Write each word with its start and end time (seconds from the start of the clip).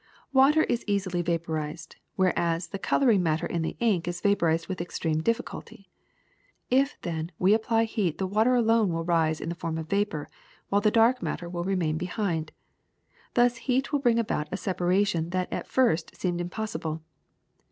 Water 0.33 0.63
is 0.63 0.83
easily 0.87 1.21
vaporized, 1.21 1.95
whereas 2.15 2.69
the 2.69 2.79
coloring 2.79 3.21
matter 3.21 3.45
in 3.45 3.61
the 3.61 3.77
ink 3.79 4.07
is 4.07 4.19
vaporized 4.19 4.67
with 4.67 4.81
extreme 4.81 5.21
difficulty. 5.21 5.91
If, 6.71 6.99
then, 7.03 7.31
we 7.37 7.53
apply 7.53 7.83
heat 7.83 8.17
the 8.17 8.25
water 8.25 8.55
alone 8.55 8.91
will 8.91 9.03
rise 9.05 9.39
in 9.39 9.49
the 9.49 9.53
form 9.53 9.77
of 9.77 9.89
vapor, 9.89 10.27
while 10.69 10.81
the 10.81 10.89
dark 10.89 11.21
matter 11.21 11.47
will 11.47 11.65
remain 11.65 11.99
behind. 11.99 12.51
Thus 13.35 13.57
heat 13.69 13.91
will 13.91 13.99
bring 13.99 14.17
about 14.17 14.47
a 14.51 14.57
separation 14.57 15.29
that 15.37 15.53
at 15.53 15.67
first 15.67 16.15
seemed 16.15 16.41
impossible. 16.41 17.03